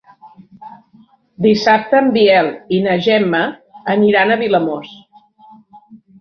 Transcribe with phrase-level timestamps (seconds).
[1.45, 3.43] Dissabte en Biel i na Gemma
[3.97, 4.91] aniran a Vilamòs.